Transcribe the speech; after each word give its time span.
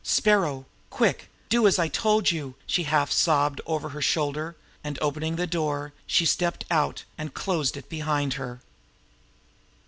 "Sparrow 0.03 0.65
quick! 0.89 1.29
Do 1.47 1.67
as 1.67 1.77
I 1.77 1.87
told 1.87 2.31
you!" 2.31 2.55
she 2.65 2.85
half 2.85 3.11
sobbed 3.11 3.61
over 3.67 3.89
her 3.89 4.01
shoulder 4.01 4.55
and 4.83 4.97
opening 4.99 5.35
the 5.35 5.45
door, 5.45 5.93
stepped 6.07 6.65
out 6.71 7.03
and 7.19 7.31
dosed 7.31 7.77
it 7.77 7.87
behind 7.87 8.33
her. 8.33 8.61